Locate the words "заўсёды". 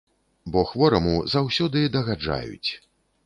1.35-1.83